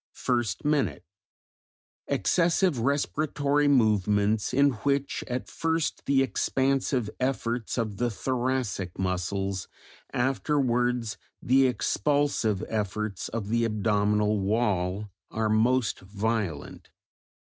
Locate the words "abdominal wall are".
13.63-15.49